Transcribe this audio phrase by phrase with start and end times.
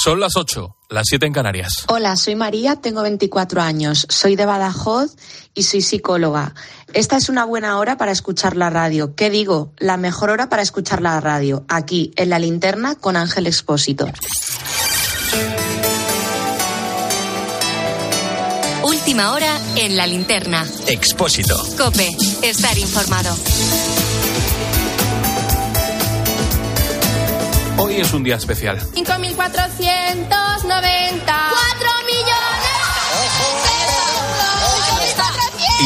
[0.00, 1.72] Son las 8, las 7 en Canarias.
[1.88, 5.16] Hola, soy María, tengo 24 años, soy de Badajoz
[5.54, 6.54] y soy psicóloga.
[6.92, 9.16] Esta es una buena hora para escuchar la radio.
[9.16, 9.72] ¿Qué digo?
[9.76, 14.06] La mejor hora para escuchar la radio, aquí, en la linterna con Ángel Expósito.
[18.84, 20.64] Última hora en la linterna.
[20.86, 21.60] Expósito.
[21.76, 22.08] Cope,
[22.42, 23.36] estar informado.
[27.80, 28.80] Hoy es un día especial.
[28.92, 28.96] 5.490.
[28.96, 29.14] 4
[32.06, 32.34] millones.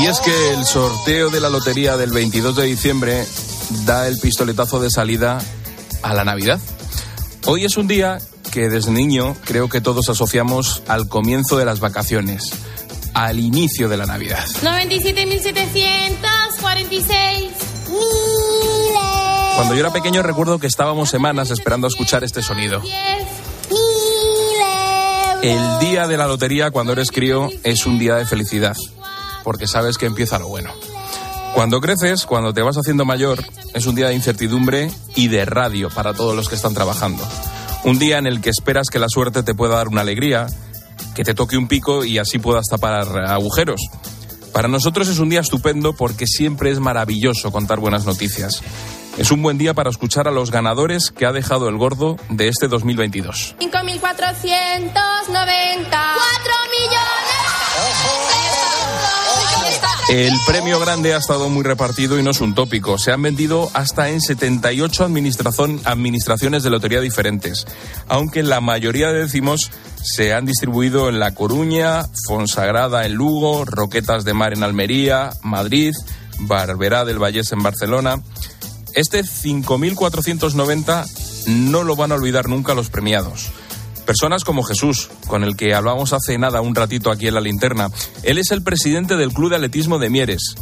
[0.00, 3.26] Y es que el sorteo de la lotería del 22 de diciembre
[3.84, 5.36] da el pistoletazo de salida
[6.02, 6.58] a la Navidad.
[7.44, 8.16] Hoy es un día
[8.50, 12.52] que desde niño creo que todos asociamos al comienzo de las vacaciones,
[13.12, 14.46] al inicio de la Navidad.
[14.62, 17.50] 97.746.
[19.54, 22.82] Cuando yo era pequeño recuerdo que estábamos semanas esperando a escuchar este sonido.
[25.42, 28.76] El día de la lotería cuando eres crío es un día de felicidad,
[29.44, 30.70] porque sabes que empieza lo bueno.
[31.54, 35.90] Cuando creces, cuando te vas haciendo mayor, es un día de incertidumbre y de radio
[35.90, 37.22] para todos los que están trabajando.
[37.84, 40.46] Un día en el que esperas que la suerte te pueda dar una alegría,
[41.14, 42.94] que te toque un pico y así puedas tapar
[43.26, 43.80] agujeros.
[44.52, 48.62] Para nosotros es un día estupendo porque siempre es maravilloso contar buenas noticias.
[49.18, 52.48] Es un buen día para escuchar a los ganadores que ha dejado el gordo de
[52.48, 53.56] este 2022.
[53.60, 53.60] 5.490.
[53.60, 53.74] 4
[56.70, 57.42] millones.
[60.08, 62.98] El premio grande ha estado muy repartido y no es un tópico.
[62.98, 67.66] Se han vendido hasta en 78 administración, administraciones de lotería diferentes,
[68.08, 69.70] aunque la mayoría de décimos
[70.02, 75.94] se han distribuido en La Coruña, Fonsagrada en Lugo, Roquetas de Mar en Almería, Madrid,
[76.40, 78.20] Barberá del Vallés en Barcelona.
[78.94, 83.50] Este 5.490 no lo van a olvidar nunca los premiados.
[84.06, 87.90] Personas como Jesús, con el que hablamos hace nada un ratito aquí en la linterna.
[88.22, 90.56] Él es el presidente del Club de Atletismo de Mieres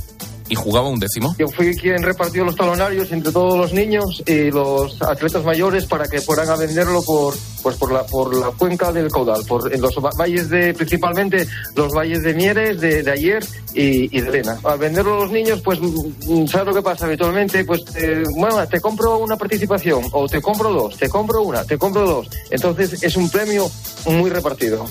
[0.51, 1.35] y jugaba un décimo.
[1.39, 6.07] Yo fui quien repartió los talonarios entre todos los niños y los atletas mayores para
[6.07, 9.81] que fueran a venderlo por pues por la por la cuenca del caudal, por en
[9.81, 14.59] los valles de principalmente los valles de Mieres, de, ayer y, de Elena.
[14.65, 18.67] Al venderlo a los niños, pues mm, sabes lo que pasa habitualmente, pues eh, bueno,
[18.67, 22.29] te compro una participación o te compro dos, te compro una, te compro dos.
[22.51, 23.71] Entonces es un premio
[24.07, 24.87] muy repartido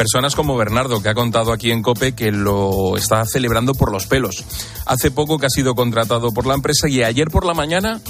[0.00, 4.06] personas como Bernardo, que ha contado aquí en COPE que lo está celebrando por los
[4.06, 4.46] pelos.
[4.86, 8.00] Hace poco que ha sido contratado por la empresa y ayer por la mañana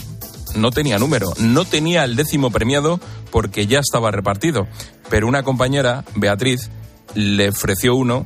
[0.55, 3.01] no tenía número, no tenía el décimo premiado
[3.33, 4.69] porque ya estaba repartido.
[5.09, 6.71] Pero una compañera, Beatriz,
[7.17, 8.25] le ofreció uno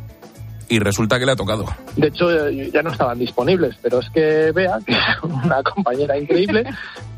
[0.68, 1.64] y resulta que le ha tocado.
[1.96, 6.64] De hecho, ya no estaban disponibles, pero es que Bea, que es una compañera increíble,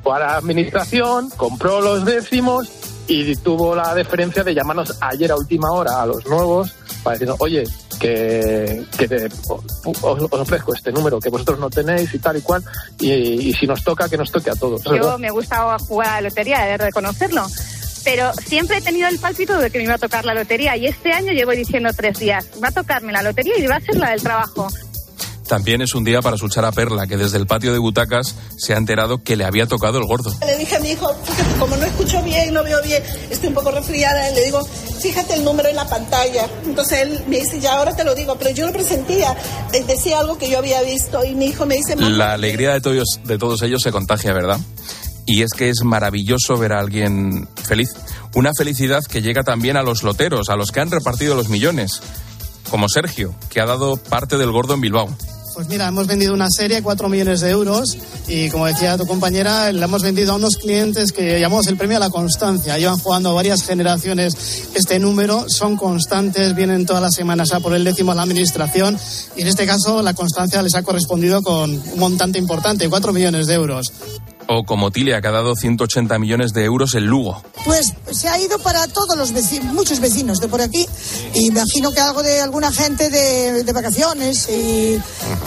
[0.05, 5.37] fue a la administración, compró los décimos y tuvo la deferencia de llamarnos ayer a
[5.37, 7.65] última hora a los nuevos para decirnos, oye,
[7.99, 12.43] que, que te, os, os, ofrezco este número que vosotros no tenéis y tal y
[12.43, 12.63] cual,
[12.99, 14.83] y, si nos toca, que nos toque a todos.
[14.85, 17.47] Yo me gusta jugar a la lotería, de reconocerlo.
[18.05, 20.87] Pero siempre he tenido el pálpito de que me iba a tocar la lotería y
[20.87, 23.97] este año llevo diciendo tres días, va a tocarme la lotería y va a ser
[23.97, 24.69] la del trabajo.
[25.49, 28.75] También es un día para escuchar a Perla, que desde el patio de butacas se
[28.75, 30.35] ha enterado que le había tocado el gordo.
[30.45, 33.55] Le dije a mi hijo, fíjate, como no escucho bien, no veo bien, estoy un
[33.55, 34.65] poco resfriada, le digo,
[35.01, 36.49] fíjate el número en la pantalla.
[36.65, 39.37] Entonces él me dice, ya ahora te lo digo, pero yo lo presentía,
[39.87, 41.95] decía algo que yo había visto y mi hijo me dice...
[41.97, 44.59] La alegría de todos, de todos ellos se contagia, ¿verdad?
[45.27, 47.91] Y es que es maravilloso ver a alguien feliz.
[48.35, 52.01] Una felicidad que llega también a los loteros, a los que han repartido los millones,
[52.71, 55.09] como Sergio, que ha dado parte del gordo en Bilbao.
[55.57, 57.97] Pues mira, hemos vendido una serie, 4 millones de euros,
[58.29, 61.97] y como decía tu compañera, la hemos vendido a unos clientes que llamamos el premio
[61.97, 62.77] a la constancia.
[62.77, 67.85] Llevan jugando varias generaciones este número, son constantes, vienen todas las semanas a por el
[67.85, 68.99] décimo a la administración,
[69.35, 73.47] y en este caso la constancia les ha correspondido con un montante importante, 4 millones
[73.47, 73.91] de euros
[74.49, 77.43] o como Tilia, que ha dado 180 millones de euros en Lugo.
[77.65, 80.87] Pues se ha ido para todos los vecinos, muchos vecinos de por aquí.
[81.35, 85.01] Y imagino que algo de alguna gente de, de vacaciones y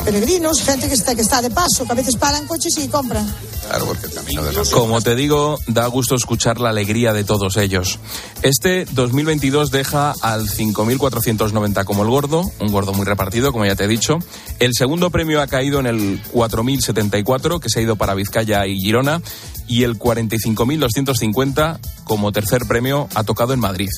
[0.04, 3.28] peregrinos, gente que está, que está de paso, que a veces paran coches y compran.
[3.68, 4.70] Claro, porque el camino de los...
[4.72, 8.00] Como te digo, da gusto escuchar la alegría de todos ellos.
[8.42, 13.84] Este 2022 deja al 5.490 como el gordo, un gordo muy repartido, como ya te
[13.84, 14.18] he dicho.
[14.60, 18.89] El segundo premio ha caído en el 4.074, que se ha ido para Vizcaya y
[18.90, 19.22] Girona,
[19.68, 23.90] y el 45.250 como tercer premio ha tocado en Madrid.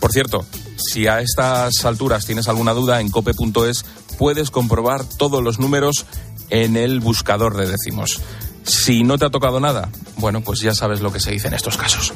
[0.00, 0.44] Por cierto,
[0.76, 3.86] si a estas alturas tienes alguna duda, en cope.es
[4.18, 6.04] puedes comprobar todos los números
[6.50, 8.20] en el buscador de décimos.
[8.64, 9.88] Si no te ha tocado nada,
[10.18, 12.12] bueno, pues ya sabes lo que se dice en estos casos.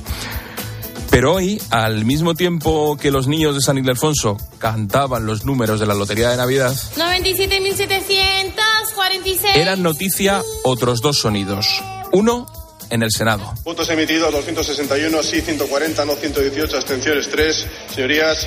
[1.12, 5.85] Pero hoy, al mismo tiempo que los niños de San Ildefonso cantaban los números de
[5.87, 6.75] la Lotería de Navidad,
[9.20, 9.56] 97.746.
[9.56, 11.82] eran noticia otros dos sonidos.
[12.12, 12.47] Uno
[12.91, 13.53] en el Senado.
[13.64, 17.67] Votos emitidos 261, sí 140, no 118, abstenciones 3.
[17.94, 18.47] Señorías,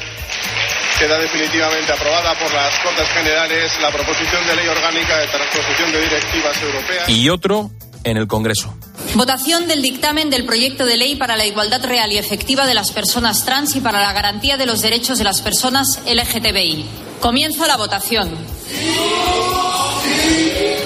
[0.99, 6.01] queda definitivamente aprobada por las Cortes Generales la proposición de ley orgánica de transposición de
[6.01, 7.09] directivas europeas.
[7.09, 7.71] Y otro
[8.05, 8.73] en el Congreso.
[9.15, 12.91] Votación del dictamen del proyecto de ley para la igualdad real y efectiva de las
[12.91, 16.85] personas trans y para la garantía de los derechos de las personas LGTBI.
[17.19, 18.29] Comienzo la votación.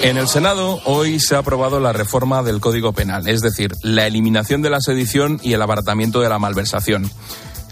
[0.02, 4.06] En el Senado hoy se ha aprobado la reforma del Código Penal, es decir, la
[4.06, 7.10] eliminación de la sedición y el abaratamiento de la malversación.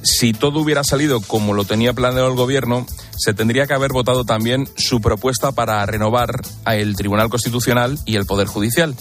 [0.02, 2.86] Si todo hubiera salido como lo tenía planeado el Gobierno,
[3.16, 8.26] se tendría que haber votado también su propuesta para renovar el Tribunal Constitucional y el
[8.26, 8.94] Poder Judicial.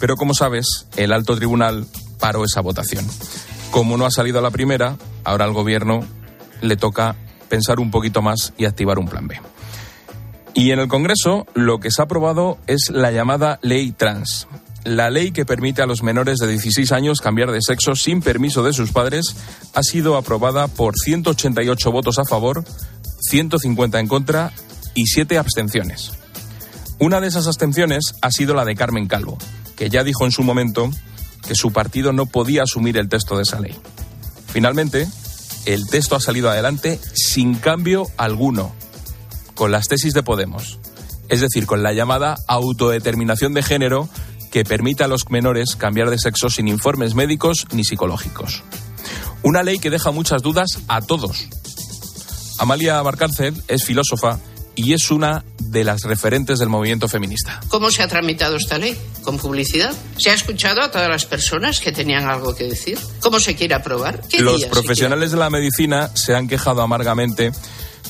[0.00, 1.86] Pero como sabes, el alto tribunal
[2.18, 3.06] paró esa votación.
[3.70, 6.00] Como no ha salido a la primera, ahora al Gobierno
[6.60, 7.14] le toca
[7.48, 9.40] pensar un poquito más y activar un plan B.
[10.54, 14.48] Y en el Congreso lo que se ha aprobado es la llamada ley trans.
[14.84, 18.62] La ley que permite a los menores de 16 años cambiar de sexo sin permiso
[18.62, 19.36] de sus padres
[19.74, 22.64] ha sido aprobada por 188 votos a favor,
[23.20, 24.52] 150 en contra
[24.94, 26.12] y 7 abstenciones.
[26.98, 29.38] Una de esas abstenciones ha sido la de Carmen Calvo,
[29.80, 30.90] que ya dijo en su momento
[31.48, 33.74] que su partido no podía asumir el texto de esa ley.
[34.46, 35.08] Finalmente,
[35.64, 38.74] el texto ha salido adelante sin cambio alguno,
[39.54, 40.78] con las tesis de Podemos,
[41.30, 44.10] es decir, con la llamada autodeterminación de género
[44.52, 48.62] que permite a los menores cambiar de sexo sin informes médicos ni psicológicos.
[49.42, 51.48] Una ley que deja muchas dudas a todos.
[52.58, 54.40] Amalia Barcárcel es filósofa
[54.74, 57.60] y es una de las referentes del movimiento feminista.
[57.68, 58.96] ¿Cómo se ha tramitado esta ley?
[59.22, 59.94] ¿Con publicidad?
[60.18, 62.98] ¿Se ha escuchado a todas las personas que tenían algo que decir?
[63.20, 64.20] ¿Cómo se quiere aprobar?
[64.28, 67.52] ¿Qué Los profesionales de la medicina se han quejado amargamente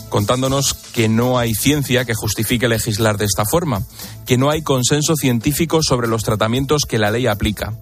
[0.08, 3.82] contándonos que no hay ciencia que justifique legislar de esta forma,
[4.26, 7.74] que no hay consenso científico sobre los tratamientos que la ley aplica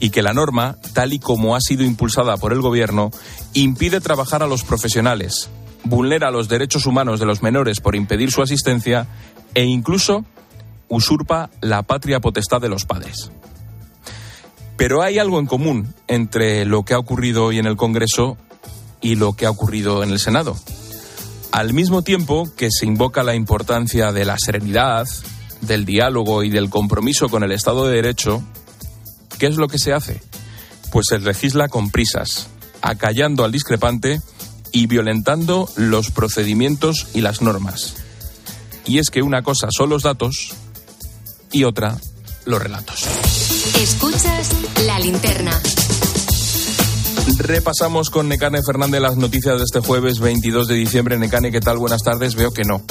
[0.00, 3.10] y que la norma, tal y como ha sido impulsada por el Gobierno,
[3.52, 5.50] impide trabajar a los profesionales,
[5.84, 9.06] vulnera los derechos humanos de los menores por impedir su asistencia
[9.54, 10.24] e incluso
[10.88, 13.30] usurpa la patria potestad de los padres.
[14.76, 18.36] Pero hay algo en común entre lo que ha ocurrido hoy en el Congreso
[19.00, 20.56] y lo que ha ocurrido en el Senado.
[21.52, 25.06] Al mismo tiempo que se invoca la importancia de la serenidad,
[25.60, 28.42] del diálogo y del compromiso con el Estado de Derecho,
[29.38, 30.20] ¿qué es lo que se hace?
[30.90, 32.48] Pues se legisla con prisas,
[32.82, 34.20] acallando al discrepante
[34.74, 37.94] y violentando los procedimientos y las normas.
[38.84, 40.52] Y es que una cosa son los datos
[41.52, 41.96] y otra
[42.44, 43.04] los relatos.
[43.80, 44.50] Escuchas
[44.84, 45.62] la linterna.
[47.38, 51.18] Repasamos con Necane Fernández las noticias de este jueves 22 de diciembre.
[51.18, 51.78] Necane, ¿qué tal?
[51.78, 52.34] Buenas tardes.
[52.34, 52.82] Veo que no.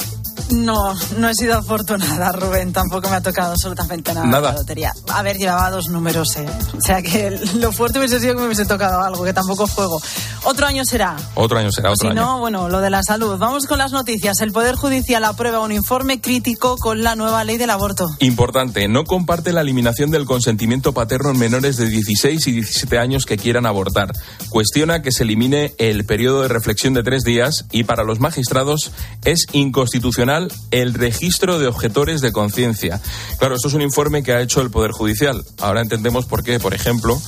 [0.50, 2.72] No, no he sido afortunada, Rubén.
[2.72, 4.52] Tampoco me ha tocado absolutamente nada, Nada.
[4.52, 4.92] la lotería.
[5.12, 6.46] A ver, llevaba dos números, ¿eh?
[6.76, 10.00] O sea que lo fuerte hubiese sido que me hubiese tocado algo, que tampoco juego.
[10.44, 11.16] Otro año será.
[11.34, 12.20] Otro año será, otro Si año.
[12.20, 13.38] no, bueno, lo de la salud.
[13.38, 14.40] Vamos con las noticias.
[14.40, 18.06] El Poder Judicial aprueba un informe crítico con la nueva ley del aborto.
[18.20, 23.24] Importante, no comparte la eliminación del consentimiento paterno en menores de 16 y 17 años
[23.24, 24.12] que quieran abortar.
[24.50, 28.92] Cuestiona que se elimine el periodo de reflexión de tres días y para los magistrados
[29.24, 30.33] es inconstitucional
[30.70, 33.00] el registro de objetores de conciencia.
[33.38, 35.44] Claro, esto es un informe que ha hecho el Poder Judicial.
[35.60, 37.20] Ahora entendemos por qué, por ejemplo,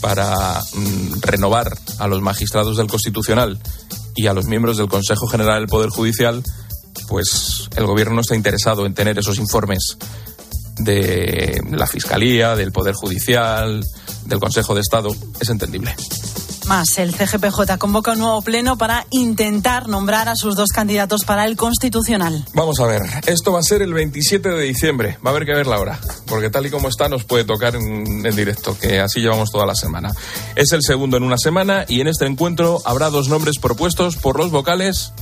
[0.00, 3.58] para mm, renovar a los magistrados del Constitucional
[4.14, 6.42] y a los miembros del Consejo General del Poder Judicial,
[7.08, 9.96] pues el gobierno no está interesado en tener esos informes
[10.78, 13.84] de la Fiscalía, del Poder Judicial,
[14.26, 15.14] del Consejo de Estado.
[15.40, 15.94] Es entendible.
[16.66, 21.44] Más, el CGPJ convoca un nuevo pleno para intentar nombrar a sus dos candidatos para
[21.46, 22.44] el Constitucional.
[22.54, 25.16] Vamos a ver, esto va a ser el 27 de diciembre.
[25.24, 27.76] Va a haber que ver la hora, porque tal y como está nos puede tocar
[27.76, 30.12] en, en directo, que así llevamos toda la semana.
[30.56, 34.36] Es el segundo en una semana y en este encuentro habrá dos nombres propuestos por
[34.36, 35.12] los vocales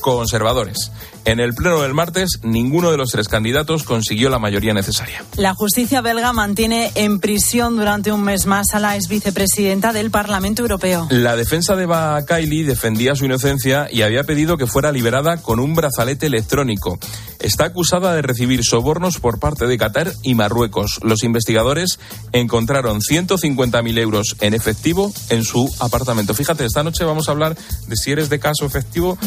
[0.00, 0.90] conservadores.
[1.26, 5.24] En el pleno del martes, ninguno de los tres candidatos consiguió la mayoría necesaria.
[5.36, 10.12] La justicia belga mantiene en prisión durante un mes más a la ex vicepresidenta del
[10.12, 11.08] Parlamento Europeo.
[11.10, 15.74] La defensa de Bakaili defendía su inocencia y había pedido que fuera liberada con un
[15.74, 16.96] brazalete electrónico.
[17.40, 21.00] Está acusada de recibir sobornos por parte de Qatar y Marruecos.
[21.02, 21.98] Los investigadores
[22.30, 26.34] encontraron 150.000 euros en efectivo en su apartamento.
[26.34, 27.56] Fíjate, esta noche vamos a hablar
[27.88, 29.18] de si eres de caso efectivo,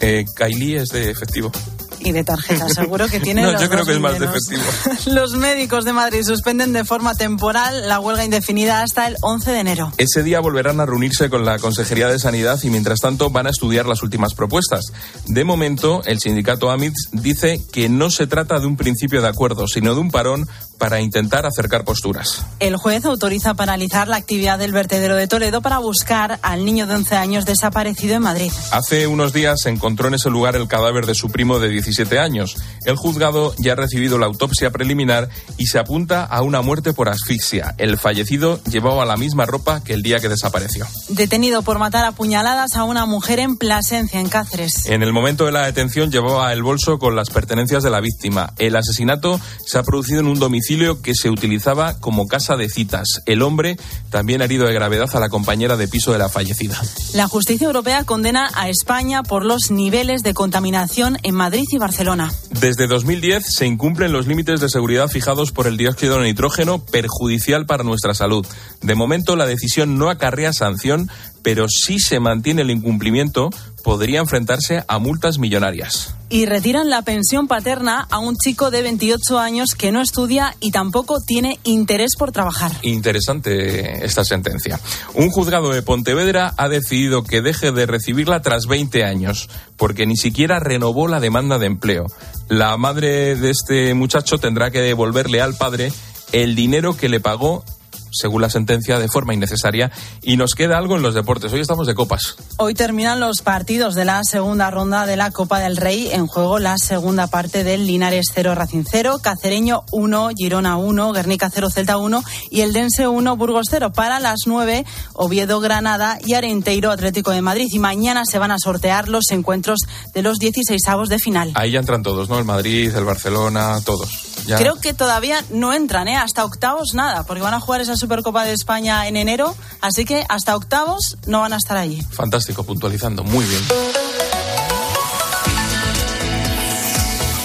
[0.00, 1.43] eh, Kaili es de efectivo.
[1.48, 1.83] Brasil.
[2.04, 2.68] Y de tarjeta.
[2.68, 5.06] Seguro que tiene No, los yo creo dos que es más.
[5.06, 9.58] Los médicos de Madrid suspenden de forma temporal la huelga indefinida hasta el 11 de
[9.58, 9.92] enero.
[9.96, 13.50] Ese día volverán a reunirse con la Consejería de Sanidad y mientras tanto van a
[13.50, 14.92] estudiar las últimas propuestas.
[15.26, 19.66] De momento, el sindicato AMITS dice que no se trata de un principio de acuerdo,
[19.66, 20.46] sino de un parón
[20.78, 22.44] para intentar acercar posturas.
[22.60, 26.94] El juez autoriza paralizar la actividad del vertedero de Toledo para buscar al niño de
[26.94, 28.52] 11 años desaparecido en Madrid.
[28.72, 31.93] Hace unos días se encontró en ese lugar el cadáver de su primo de 17
[32.18, 32.56] años.
[32.84, 37.08] El juzgado ya ha recibido la autopsia preliminar y se apunta a una muerte por
[37.08, 37.74] asfixia.
[37.78, 40.86] El fallecido llevaba la misma ropa que el día que desapareció.
[41.08, 44.86] Detenido por matar a puñaladas a una mujer en Plasencia, en Cáceres.
[44.86, 48.52] En el momento de la detención llevaba el bolso con las pertenencias de la víctima.
[48.58, 53.22] El asesinato se ha producido en un domicilio que se utilizaba como casa de citas.
[53.26, 53.76] El hombre
[54.10, 56.80] también ha herido de gravedad a la compañera de piso de la fallecida.
[57.14, 62.32] La justicia europea condena a España por los niveles de contaminación en Madrid y Barcelona.
[62.50, 67.66] Desde 2010 se incumplen los límites de seguridad fijados por el dióxido de nitrógeno perjudicial
[67.66, 68.46] para nuestra salud.
[68.80, 71.10] De momento la decisión no acarrea sanción,
[71.44, 73.50] pero si se mantiene el incumplimiento
[73.84, 76.14] podría enfrentarse a multas millonarias.
[76.30, 80.70] Y retiran la pensión paterna a un chico de 28 años que no estudia y
[80.70, 82.72] tampoco tiene interés por trabajar.
[82.80, 84.80] Interesante esta sentencia.
[85.12, 90.16] Un juzgado de Pontevedra ha decidido que deje de recibirla tras 20 años, porque ni
[90.16, 92.06] siquiera renovó la demanda de empleo.
[92.48, 95.92] La madre de este muchacho tendrá que devolverle al padre
[96.32, 97.64] el dinero que le pagó
[98.14, 99.90] según la sentencia, de forma innecesaria.
[100.22, 101.52] Y nos queda algo en los deportes.
[101.52, 102.36] Hoy estamos de copas.
[102.56, 106.08] Hoy terminan los partidos de la segunda ronda de la Copa del Rey.
[106.12, 111.50] En juego la segunda parte del Linares 0 Racing 0, Cacereño 1, Girona 1, Guernica
[111.52, 113.92] 0 Celta 1 y el Dense 1 Burgos 0.
[113.92, 117.68] Para las 9, Oviedo Granada y Arenteiro Atlético de Madrid.
[117.70, 119.80] Y mañana se van a sortear los encuentros
[120.14, 121.52] de los 16 avos de final.
[121.54, 122.38] Ahí ya entran todos, ¿no?
[122.38, 124.10] El Madrid, el Barcelona, todos.
[124.46, 124.58] Ya.
[124.58, 126.16] Creo que todavía no entran, ¿eh?
[126.16, 130.26] Hasta octavos nada, porque van a jugar esa Supercopa de España en enero, así que
[130.28, 132.02] hasta octavos no van a estar allí.
[132.10, 133.62] Fantástico, puntualizando, muy bien.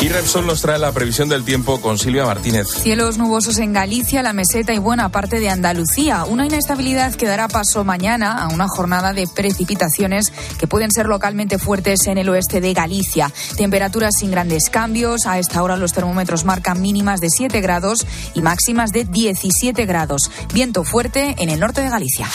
[0.09, 2.67] Y Repsol nos trae la previsión del tiempo con Silvia Martínez.
[2.67, 6.25] Cielos nubosos en Galicia, la meseta y buena parte de Andalucía.
[6.25, 11.59] Una inestabilidad que dará paso mañana a una jornada de precipitaciones que pueden ser localmente
[11.59, 13.31] fuertes en el oeste de Galicia.
[13.55, 15.27] Temperaturas sin grandes cambios.
[15.27, 20.31] A esta hora los termómetros marcan mínimas de 7 grados y máximas de 17 grados.
[20.51, 22.27] Viento fuerte en el norte de Galicia.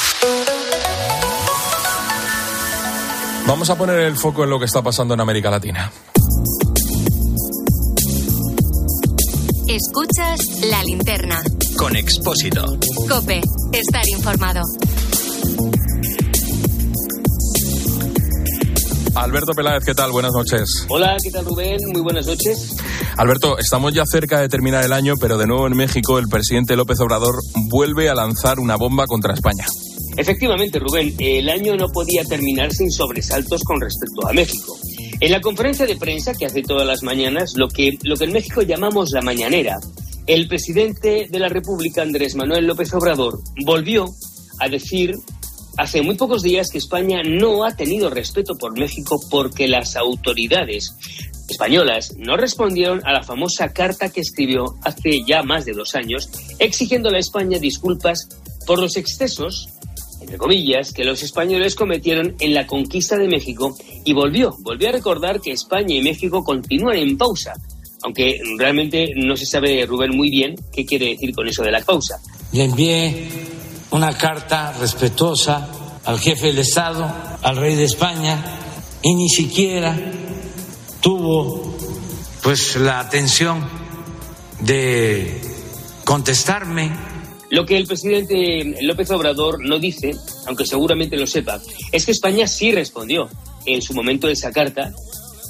[3.49, 5.91] Vamos a poner el foco en lo que está pasando en América Latina.
[9.75, 11.43] Escuchas la linterna.
[11.77, 12.65] Con Expósito.
[13.09, 13.41] Cope,
[13.73, 14.61] estar informado.
[19.17, 20.13] Alberto Peláez, ¿qué tal?
[20.13, 20.87] Buenas noches.
[20.89, 21.79] Hola, ¿qué tal Rubén?
[21.93, 22.77] Muy buenas noches.
[23.17, 26.77] Alberto, estamos ya cerca de terminar el año, pero de nuevo en México el presidente
[26.77, 27.35] López Obrador
[27.69, 29.67] vuelve a lanzar una bomba contra España.
[30.17, 34.79] Efectivamente, Rubén, el año no podía terminar sin sobresaltos con respecto a México.
[35.21, 38.33] En la conferencia de prensa que hace todas las mañanas, lo que, lo que en
[38.33, 39.79] México llamamos la mañanera,
[40.27, 44.07] el presidente de la República, Andrés Manuel López Obrador, volvió
[44.61, 45.15] a decir
[45.77, 50.95] hace muy pocos días que España no ha tenido respeto por México porque las autoridades
[51.49, 56.31] españolas no respondieron a la famosa carta que escribió hace ya más de dos años
[56.59, 58.29] exigiéndole a España disculpas
[58.67, 59.69] por los excesos
[60.25, 64.93] entre comillas, que los españoles cometieron en la conquista de México y volvió, volvió a
[64.93, 67.53] recordar que España y México continúan en pausa,
[68.03, 71.83] aunque realmente no se sabe, Rubén, muy bien qué quiere decir con eso de la
[71.83, 72.19] pausa.
[72.53, 73.29] Le envié
[73.91, 77.07] una carta respetuosa al jefe del Estado,
[77.43, 78.43] al rey de España,
[79.03, 79.95] y ni siquiera
[81.01, 81.77] tuvo
[82.43, 83.63] pues la atención
[84.61, 85.41] de
[86.05, 87.14] contestarme
[87.55, 90.11] lo que el presidente López Obrador no dice,
[90.47, 93.29] aunque seguramente lo sepa, es que España sí respondió
[93.65, 94.93] en su momento de esa carta.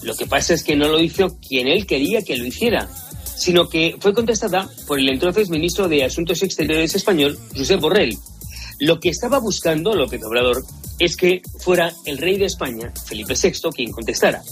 [0.03, 2.91] Lo que pasa es que no lo hizo quien él quería que lo hiciera,
[3.37, 8.19] sino que fue contestada por el entonces ministro de Asuntos Exteriores español, José Borrell.
[8.81, 10.63] Lo que estaba buscando López Obrador
[10.99, 14.43] es que fuera el rey de España, Felipe VI, quien contestara.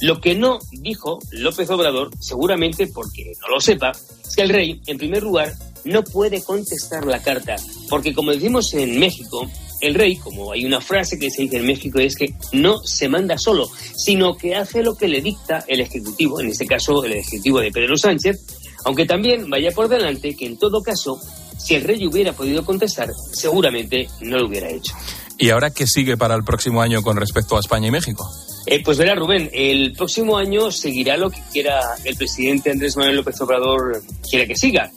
[0.00, 4.80] Lo que no dijo López Obrador, seguramente porque no lo sepa, es que el rey,
[4.86, 5.52] en primer lugar,
[5.86, 7.56] no puede contestar la carta,
[7.88, 9.48] porque como decimos en México,
[9.80, 13.08] el rey, como hay una frase que se dice en México, es que no se
[13.08, 17.12] manda solo, sino que hace lo que le dicta el Ejecutivo, en este caso el
[17.12, 18.44] Ejecutivo de Pedro Sánchez,
[18.84, 21.20] aunque también vaya por delante que en todo caso,
[21.58, 24.94] si el rey hubiera podido contestar, seguramente no lo hubiera hecho.
[25.38, 28.26] ¿Y ahora qué sigue para el próximo año con respecto a España y México?
[28.66, 33.16] Eh, pues verá, Rubén, el próximo año seguirá lo que quiera el presidente Andrés Manuel
[33.16, 34.90] López Obrador, quiera que siga.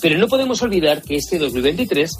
[0.00, 2.10] Pero no podemos olvidar que este 2023,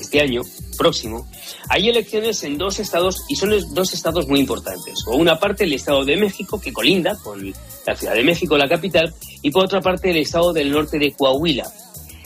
[0.00, 0.42] este año
[0.78, 1.26] próximo,
[1.68, 5.02] hay elecciones en dos estados y son dos estados muy importantes.
[5.04, 7.52] Por una parte el estado de México, que colinda con
[7.86, 11.12] la Ciudad de México, la capital, y por otra parte el estado del norte de
[11.12, 11.70] Coahuila.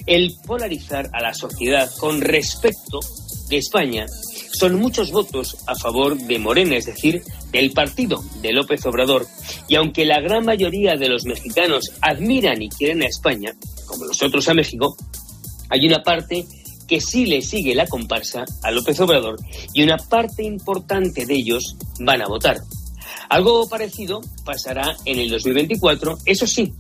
[0.06, 3.00] El polarizar a la sociedad con respecto
[3.48, 4.06] de España
[4.52, 7.22] son muchos votos a favor de Morena, es decir,
[7.54, 9.26] del partido de López Obrador.
[9.68, 13.54] Y aunque la gran mayoría de los mexicanos admiran y quieren a España,
[13.86, 14.96] como nosotros a México,
[15.70, 16.44] hay una parte
[16.88, 19.36] que sí le sigue la comparsa a López Obrador
[19.72, 22.58] y una parte importante de ellos van a votar.
[23.30, 26.74] Algo parecido pasará en el 2024, eso sí,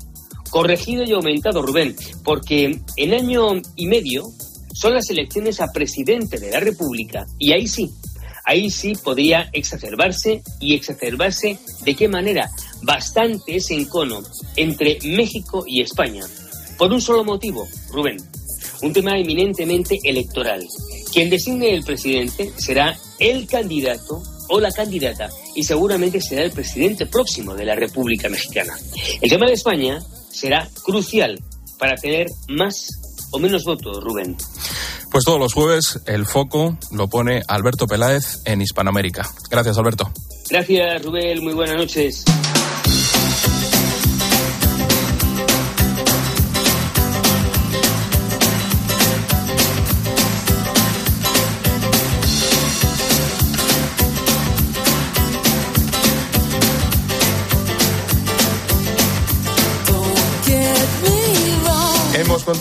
[0.50, 4.24] corregido y aumentado, Rubén, porque en año y medio
[4.74, 7.90] son las elecciones a presidente de la República y ahí sí,
[8.44, 12.50] ahí sí podría exacerbarse y exacerbarse de qué manera
[12.82, 14.22] bastante ese encono
[14.56, 16.24] entre México y España.
[16.78, 18.16] Por un solo motivo, Rubén,
[18.82, 20.66] un tema eminentemente electoral.
[21.12, 27.06] Quien designe el presidente será el candidato o la candidata y seguramente será el presidente
[27.06, 28.76] próximo de la República Mexicana.
[29.20, 31.40] El tema de España será crucial
[31.78, 32.88] para tener más
[33.30, 34.36] o menos votos, Rubén.
[35.14, 39.30] Pues todos los jueves el foco lo pone Alberto Peláez en Hispanoamérica.
[39.48, 40.10] Gracias, Alberto.
[40.50, 41.40] Gracias, Rubén.
[41.44, 42.24] Muy buenas noches.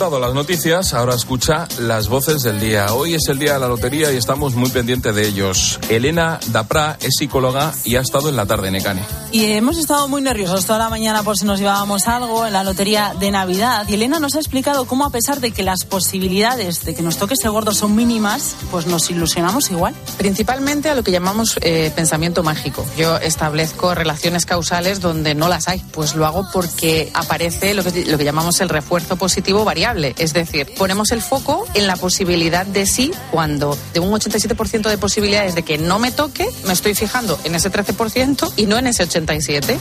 [0.04, 2.94] Contado las noticias, ahora escucha las voces del día.
[2.94, 5.80] Hoy es el día de la lotería y estamos muy pendientes de ellos.
[5.88, 9.02] Elena Dapra es psicóloga y ha estado en la tarde en Ecane.
[9.32, 12.66] Y hemos estado muy nerviosos toda la mañana por si nos llevábamos algo en la
[12.66, 13.86] lotería de Navidad.
[13.88, 17.16] Y Elena nos ha explicado cómo, a pesar de que las posibilidades de que nos
[17.16, 19.96] toque ese gordo son mínimas, pues nos ilusionamos igual.
[20.18, 22.86] Principalmente a lo que llamamos eh, pensamiento mágico.
[22.98, 25.80] Yo establezco relaciones causales donde no las hay.
[25.94, 29.93] Pues lo hago porque aparece lo que, lo que llamamos el refuerzo positivo variable.
[30.18, 34.98] Es decir, ponemos el foco en la posibilidad de sí cuando de un 87% de
[34.98, 38.88] posibilidades de que no me toque, me estoy fijando en ese 13% y no en
[38.88, 39.78] ese 87%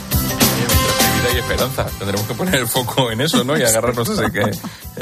[1.35, 1.87] y esperanza.
[1.99, 3.57] Tendremos que poner el foco en eso, ¿no?
[3.57, 4.51] Y agarrarnos ese que,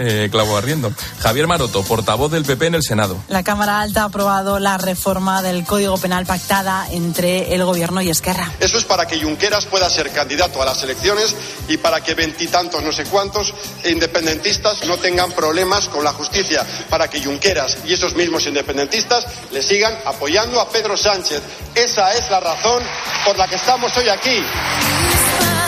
[0.00, 0.92] eh, clavo arriendo.
[1.20, 3.16] Javier Maroto, portavoz del PP en el Senado.
[3.28, 8.08] La Cámara Alta ha aprobado la reforma del Código Penal pactada entre el Gobierno y
[8.08, 8.50] Esquerra.
[8.60, 11.34] Eso es para que Junqueras pueda ser candidato a las elecciones
[11.68, 13.52] y para que veintitantos, no sé cuántos,
[13.84, 16.66] independentistas no tengan problemas con la justicia.
[16.88, 21.42] Para que Junqueras y esos mismos independentistas le sigan apoyando a Pedro Sánchez.
[21.74, 22.82] Esa es la razón
[23.24, 24.42] por la que estamos hoy aquí.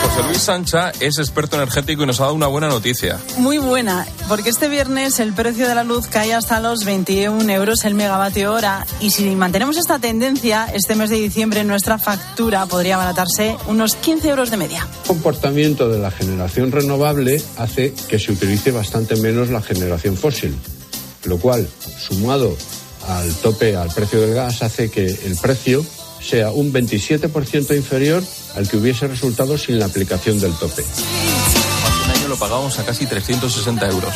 [0.03, 3.17] José Luis Sancha es experto energético y nos ha dado una buena noticia.
[3.37, 7.85] Muy buena, porque este viernes el precio de la luz cae hasta los 21 euros
[7.85, 12.95] el megavatio hora y si mantenemos esta tendencia, este mes de diciembre nuestra factura podría
[12.95, 14.85] abaratarse unos 15 euros de media.
[15.03, 20.53] El comportamiento de la generación renovable hace que se utilice bastante menos la generación fósil,
[21.23, 21.65] lo cual,
[21.97, 22.57] sumado
[23.07, 25.85] al tope, al precio del gas, hace que el precio
[26.21, 28.21] sea un 27% inferior
[28.55, 30.83] al que hubiese resultado sin la aplicación del tope.
[30.83, 34.13] Hace un año lo pagábamos a casi 360 euros.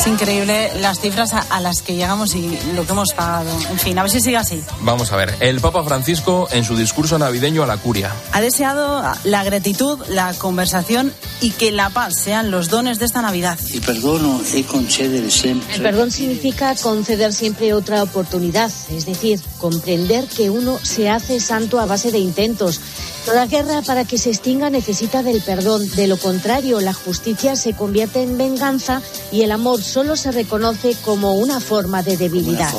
[0.00, 3.50] Es increíble las cifras a, a, las que llegamos y lo que hemos pagado.
[3.70, 4.62] En fin, a ver si sigue así.
[4.80, 5.36] Vamos a ver.
[5.40, 10.32] El Papa Francisco, en su discurso navideño a la curia, ha deseado la gratitud, la
[10.32, 13.58] conversación y que la paz sean los dones de esta Navidad.
[13.74, 15.74] El perdón es conceder siempre.
[15.74, 21.78] El perdón significa conceder siempre otra oportunidad, es decir, comprender que uno se hace santo
[21.78, 22.80] a base de intentos.
[23.26, 25.88] Toda guerra para que se extinga necesita del perdón.
[25.94, 30.96] De lo contrario, la justicia se convierte en venganza y el amor solo se reconoce
[31.02, 32.72] como una forma de debilidad.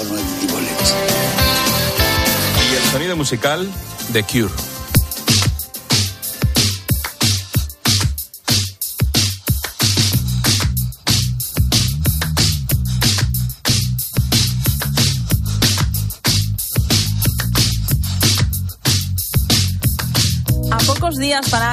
[2.72, 3.70] Y el sonido musical
[4.14, 4.71] de Cure.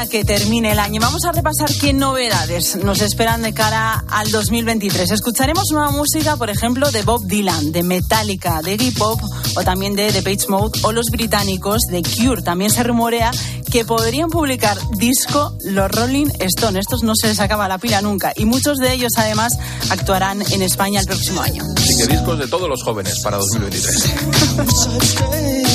[0.07, 1.01] Que termine el año.
[1.01, 5.11] Vamos a repasar qué novedades nos esperan de cara al 2023.
[5.11, 9.21] Escucharemos nueva música, por ejemplo, de Bob Dylan, de Metallica, de Iggy Pop
[9.57, 12.43] o también de The Page Mode o los británicos de Cure.
[12.43, 13.33] También se rumorea
[13.71, 16.79] que podrían publicar disco los Rolling Stone.
[16.79, 19.53] Estos no se les acaba la pila nunca y muchos de ellos además
[19.91, 21.65] actuarán en España el próximo año.
[21.77, 25.65] Así que discos de todos los jóvenes para 2023.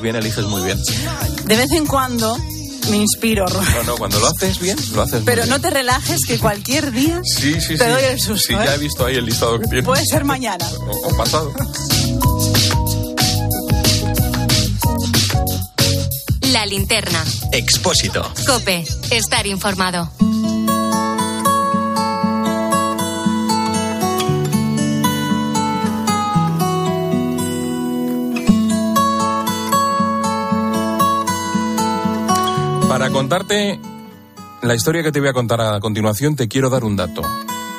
[0.00, 0.78] bien, eliges muy bien.
[1.44, 2.36] De vez en cuando
[2.90, 3.44] me inspiro.
[3.46, 5.62] No, no, cuando lo haces bien, lo haces Pero muy no bien.
[5.62, 7.90] te relajes que cualquier día Sí, sí, te sí.
[7.90, 8.46] doy el susto.
[8.48, 8.60] Sí, ¿eh?
[8.64, 9.84] ya he visto ahí el listado que tienes.
[9.84, 10.66] Puede ser mañana.
[10.86, 11.52] O, o pasado.
[16.52, 17.22] La linterna.
[17.52, 18.22] Expósito.
[18.46, 18.84] Cope.
[19.10, 20.10] Estar informado.
[33.18, 33.80] Contarte
[34.62, 37.22] la historia que te voy a contar a continuación, te quiero dar un dato.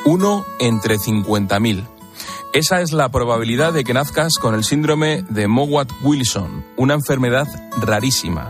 [0.03, 1.87] Uno entre 50.000.
[2.51, 7.47] Esa es la probabilidad de que nazcas con el síndrome de Mowat-Wilson, una enfermedad
[7.77, 8.49] rarísima.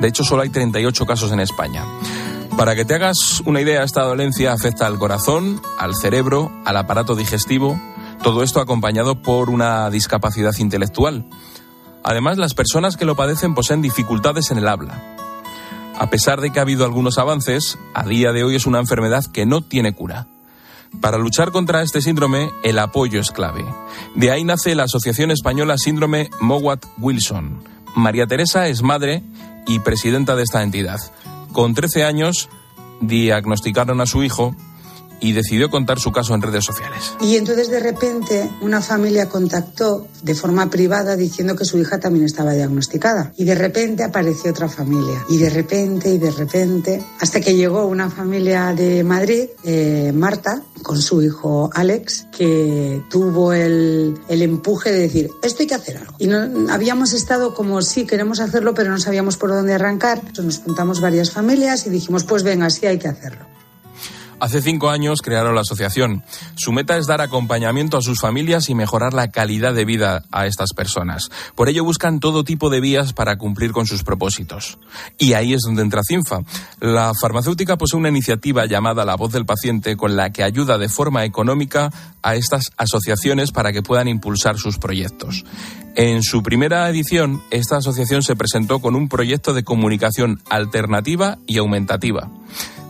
[0.00, 1.84] De hecho, solo hay 38 casos en España.
[2.56, 7.14] Para que te hagas una idea, esta dolencia afecta al corazón, al cerebro, al aparato
[7.14, 7.78] digestivo,
[8.22, 11.26] todo esto acompañado por una discapacidad intelectual.
[12.02, 15.11] Además, las personas que lo padecen poseen dificultades en el habla.
[15.98, 19.24] A pesar de que ha habido algunos avances, a día de hoy es una enfermedad
[19.26, 20.26] que no tiene cura.
[21.00, 23.64] Para luchar contra este síndrome, el apoyo es clave.
[24.14, 27.62] De ahí nace la Asociación Española Síndrome Mowat-Wilson.
[27.94, 29.22] María Teresa es madre
[29.66, 31.00] y presidenta de esta entidad.
[31.52, 32.48] Con 13 años,
[33.00, 34.54] diagnosticaron a su hijo
[35.22, 37.14] y decidió contar su caso en redes sociales.
[37.20, 42.24] Y entonces de repente una familia contactó de forma privada diciendo que su hija también
[42.26, 43.32] estaba diagnosticada.
[43.36, 45.24] Y de repente apareció otra familia.
[45.28, 50.62] Y de repente y de repente, hasta que llegó una familia de Madrid, eh, Marta,
[50.82, 55.98] con su hijo Alex, que tuvo el, el empuje de decir, esto hay que hacer
[55.98, 56.14] algo.
[56.18, 60.18] Y no, habíamos estado como, sí, queremos hacerlo, pero no sabíamos por dónde arrancar.
[60.18, 63.51] Entonces nos juntamos varias familias y dijimos, pues venga, sí hay que hacerlo.
[64.42, 66.24] Hace cinco años crearon la asociación.
[66.56, 70.48] Su meta es dar acompañamiento a sus familias y mejorar la calidad de vida a
[70.48, 71.30] estas personas.
[71.54, 74.80] Por ello buscan todo tipo de vías para cumplir con sus propósitos.
[75.16, 76.40] Y ahí es donde entra Cinfa.
[76.80, 80.88] La farmacéutica posee una iniciativa llamada La Voz del Paciente con la que ayuda de
[80.88, 85.44] forma económica a estas asociaciones para que puedan impulsar sus proyectos.
[85.94, 91.58] En su primera edición, esta asociación se presentó con un proyecto de comunicación alternativa y
[91.58, 92.28] aumentativa.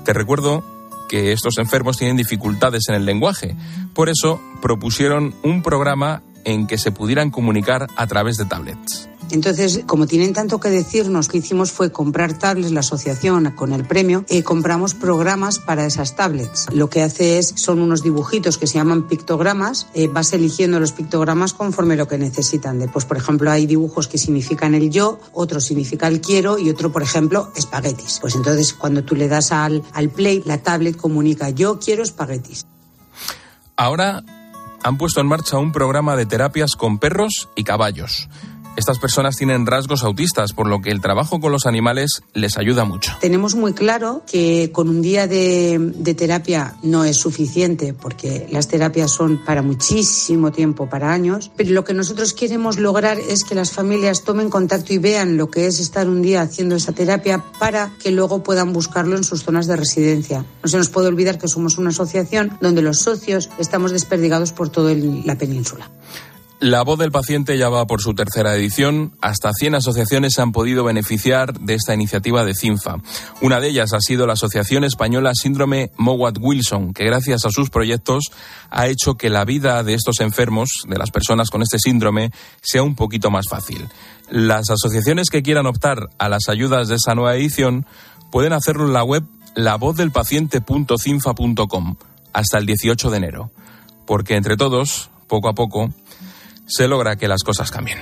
[0.06, 0.72] Te recuerdo
[1.12, 3.54] que estos enfermos tienen dificultades en el lenguaje.
[3.92, 9.10] Por eso propusieron un programa en que se pudieran comunicar a través de tablets.
[9.32, 13.72] Entonces, como tienen tanto que decirnos, lo que hicimos fue comprar tablets, la asociación con
[13.72, 16.66] el premio, y compramos programas para esas tablets.
[16.70, 20.92] Lo que hace es, son unos dibujitos que se llaman pictogramas, eh, vas eligiendo los
[20.92, 22.78] pictogramas conforme lo que necesitan.
[22.78, 26.68] De, pues, por ejemplo, hay dibujos que significan el yo, otro significa el quiero y
[26.68, 28.18] otro, por ejemplo, espaguetis.
[28.20, 32.66] Pues entonces, cuando tú le das al, al play, la tablet comunica yo quiero espaguetis.
[33.76, 34.22] Ahora
[34.82, 38.28] han puesto en marcha un programa de terapias con perros y caballos.
[38.74, 42.86] Estas personas tienen rasgos autistas, por lo que el trabajo con los animales les ayuda
[42.86, 43.12] mucho.
[43.20, 49.10] Tenemos muy claro que con un día de, terapia no es suficiente, porque las terapias
[49.10, 53.72] son para muchísimo tiempo, para años, pero lo que nosotros queremos lograr es que las
[53.72, 57.92] familias tomen contacto y vean lo que es estar un día haciendo esa terapia para
[58.02, 60.46] que luego puedan buscarlo en sus zonas de residencia.
[60.62, 64.70] No se nos puede olvidar que somos una asociación donde los socios estamos desperdigados por
[64.70, 65.90] toda la península.
[66.62, 69.16] La voz del paciente ya va por su tercera edición.
[69.20, 72.98] Hasta 100 asociaciones han podido beneficiar de esta iniciativa de CINFA.
[73.40, 78.30] Una de ellas ha sido la Asociación Española Síndrome Mowat-Wilson, que gracias a sus proyectos
[78.70, 82.30] ha hecho que la vida de estos enfermos, de las personas con este síndrome,
[82.62, 83.88] sea un poquito más fácil.
[84.30, 87.86] Las asociaciones que quieran optar a las ayudas de esa nueva edición
[88.30, 89.24] pueden hacerlo en la web
[89.56, 91.96] lavozdelpaciente.cinfa.com
[92.32, 93.50] hasta el 18 de enero.
[94.06, 95.92] Porque entre todos, poco a poco,
[96.66, 97.98] se logra que las cosas cambien.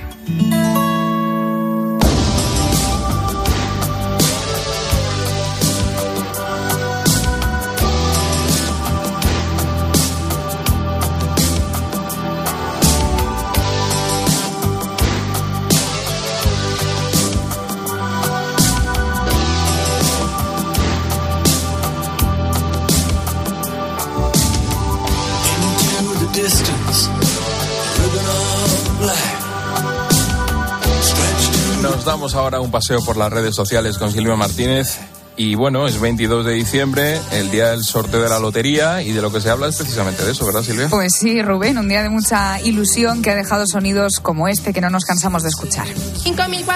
[32.35, 34.99] Ahora un paseo por las redes sociales con Silvia Martínez.
[35.37, 39.23] Y bueno, es 22 de diciembre, el día del sorteo de la lotería y de
[39.23, 40.89] lo que se habla es precisamente de eso, ¿verdad Silvia?
[40.91, 44.83] Pues sí, Rubén, un día de mucha ilusión que ha dejado sonidos como este que
[44.83, 45.87] no nos cansamos de escuchar.
[45.89, 46.37] 5.490.
[46.37, 46.69] 4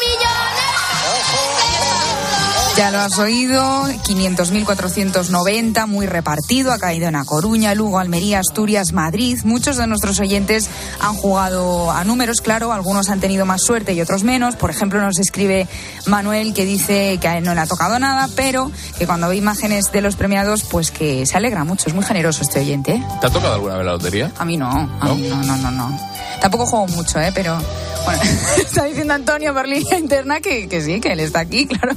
[0.00, 0.13] millones.
[2.76, 8.92] Ya lo has oído, 500.490, muy repartido, ha caído en A Coruña, Lugo, Almería, Asturias,
[8.92, 9.38] Madrid.
[9.44, 10.68] Muchos de nuestros oyentes
[11.00, 14.56] han jugado a números, claro, algunos han tenido más suerte y otros menos.
[14.56, 15.68] Por ejemplo, nos escribe
[16.06, 19.36] Manuel que dice que a él no le ha tocado nada, pero que cuando ve
[19.36, 21.84] imágenes de los premiados, pues que se alegra mucho.
[21.86, 22.94] Es muy generoso este oyente.
[22.94, 23.06] ¿eh?
[23.20, 24.32] ¿Te ha tocado alguna vez la lotería?
[24.36, 25.96] A mí no, a mí no, no, no, no.
[26.40, 27.30] Tampoco juego mucho, ¿eh?
[27.32, 27.56] Pero
[28.04, 28.20] bueno,
[28.58, 31.94] está diciendo Antonio por línea interna que, que sí, que él está aquí, claro.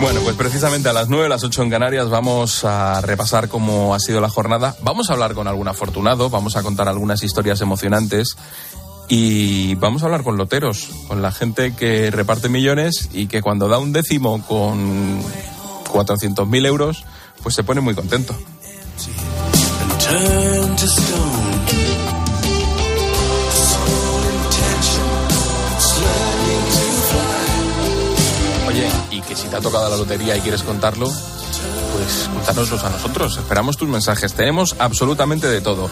[0.00, 3.98] Bueno, pues precisamente a las 9, las 8 en Canarias vamos a repasar cómo ha
[3.98, 4.76] sido la jornada.
[4.82, 8.36] Vamos a hablar con algún afortunado, vamos a contar algunas historias emocionantes
[9.08, 13.68] y vamos a hablar con loteros, con la gente que reparte millones y que cuando
[13.68, 15.20] da un décimo con
[15.92, 17.04] 400.000 euros,
[17.42, 18.36] pues se pone muy contento.
[29.46, 33.38] Si te ha tocado la lotería y quieres contarlo, pues cuéntanoslos a nosotros.
[33.38, 34.34] Esperamos tus mensajes.
[34.34, 35.88] Tenemos absolutamente de todo.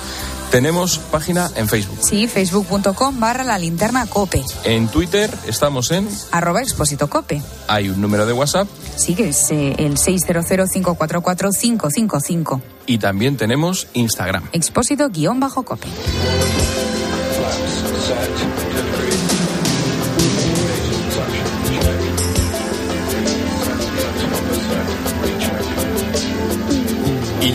[0.51, 1.99] Tenemos página en Facebook.
[2.03, 4.43] Sí, facebook.com barra la linterna cope.
[4.65, 7.41] En Twitter estamos en Arroba expósito cope.
[7.69, 8.67] Hay un número de WhatsApp.
[8.97, 12.61] Sí, que es eh, el 600-544-555.
[12.87, 14.49] Y también tenemos Instagram.
[14.53, 15.87] Expósito guion bajo cope.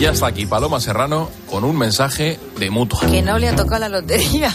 [0.00, 3.00] Y ya está aquí Paloma Serrano con un mensaje de mutua.
[3.00, 4.50] Que no le ha tocado la lotería.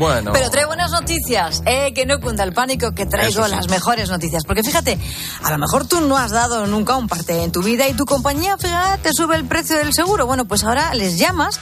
[0.00, 0.32] Bueno.
[0.32, 3.50] Pero trae buenas noticias, eh, que no cunda el pánico, que traigo sí.
[3.50, 4.44] las mejores noticias.
[4.46, 4.98] Porque fíjate,
[5.42, 8.06] a lo mejor tú no has dado nunca un parte en tu vida y tu
[8.06, 10.24] compañía, fíjate, te sube el precio del seguro.
[10.24, 11.60] Bueno, pues ahora les llamas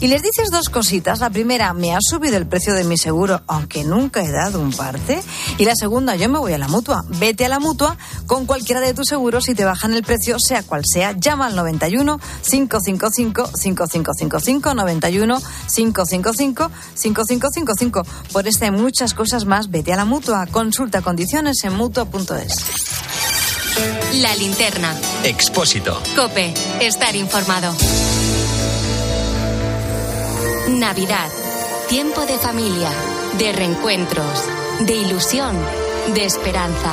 [0.00, 1.20] y les dices dos cositas.
[1.20, 4.70] La primera, me ha subido el precio de mi seguro, aunque nunca he dado un
[4.70, 5.22] parte.
[5.56, 7.06] Y la segunda, yo me voy a la mutua.
[7.08, 7.96] Vete a la mutua
[8.26, 11.12] con cualquiera de tus seguros y te bajan el precio, sea cual sea.
[11.12, 15.40] Llama al 91 555 5555 91
[15.74, 16.70] 555
[17.78, 18.32] 5555.
[18.32, 20.46] Por esta y muchas cosas más, vete a la mutua.
[20.46, 22.64] Consulta condiciones en mutua.es.
[24.14, 24.94] La linterna.
[25.24, 26.00] Expósito.
[26.16, 26.52] Cope.
[26.80, 27.74] Estar informado.
[30.68, 31.30] Navidad.
[31.88, 32.90] Tiempo de familia,
[33.38, 34.44] de reencuentros,
[34.80, 35.56] de ilusión,
[36.14, 36.92] de esperanza.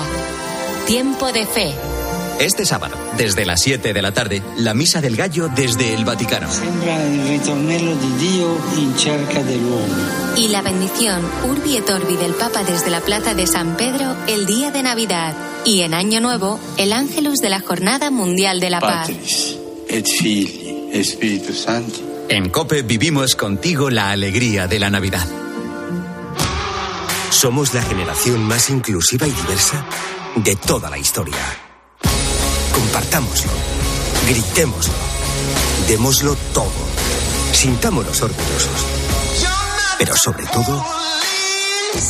[0.85, 1.94] Tiempo de fe.
[2.39, 6.51] Este sábado, desde las 7 de la tarde, la Misa del Gallo desde el Vaticano.
[6.51, 10.35] Sembra il ritornello di Dio in cerca dell'uomo.
[10.35, 14.45] Y la bendición Urbi et Orbi del Papa desde la Plaza de San Pedro el
[14.45, 15.33] día de Navidad.
[15.63, 19.09] Y en Año Nuevo, el Ángelus de la Jornada Mundial de la Paz.
[22.27, 25.25] En Cope vivimos contigo la alegría de la Navidad.
[27.29, 29.85] Somos la generación más inclusiva y diversa
[30.35, 31.64] de toda la historia.
[32.95, 33.51] Compartámoslo,
[34.25, 34.93] gritémoslo,
[35.85, 36.71] démoslo todo,
[37.51, 38.85] sintámonos orgullosos.
[39.99, 40.81] Pero sobre todo,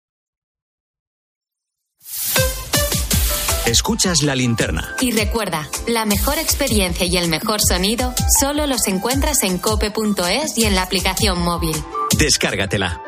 [3.68, 4.96] Escuchas la linterna.
[4.98, 10.64] Y recuerda, la mejor experiencia y el mejor sonido solo los encuentras en cope.es y
[10.64, 11.76] en la aplicación móvil.
[12.18, 13.02] Descárgatela.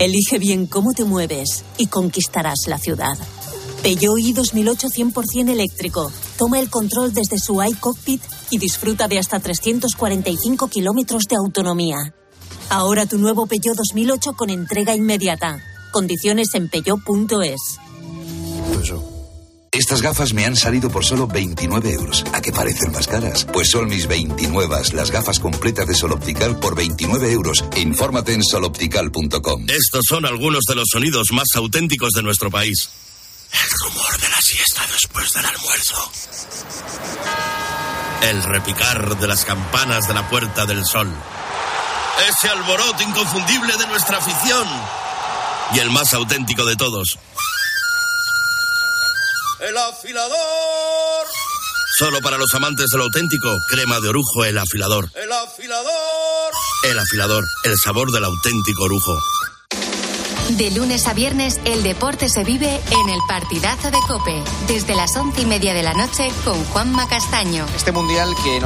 [0.00, 3.16] Elige bien cómo te mueves y conquistarás la ciudad.
[3.84, 6.10] Peugeot i 2008 100% eléctrico.
[6.36, 11.98] Toma el control desde su iCockpit y disfruta de hasta 345 kilómetros de autonomía.
[12.68, 15.62] Ahora tu nuevo Peugeot 2008 con entrega inmediata.
[15.94, 17.78] Condiciones en peugeot.es.
[19.70, 22.24] Estas gafas me han salido por solo 29 euros.
[22.32, 23.46] ¿A qué parecen más caras?
[23.52, 27.64] Pues son mis 29, las gafas completas de Sol Optical por 29 euros.
[27.76, 29.66] Infórmate en soloptical.com.
[29.68, 32.90] Estos son algunos de los sonidos más auténticos de nuestro país.
[33.52, 36.10] El rumor de la siesta después del almuerzo.
[38.22, 41.08] El repicar de las campanas de la Puerta del Sol.
[42.28, 44.66] Ese alboroto inconfundible de nuestra afición.
[45.72, 47.18] Y el más auténtico de todos.
[49.60, 51.26] el afilador.
[51.96, 55.08] Solo para los amantes del auténtico, crema de orujo, el afilador.
[55.14, 56.52] El afilador.
[56.90, 59.18] El afilador, el sabor del auténtico orujo.
[60.50, 65.16] De lunes a viernes, el deporte se vive en el partidazo de Cope, desde las
[65.16, 67.64] once y media de la noche con Juanma Castaño.
[67.74, 68.62] Este mundial que nos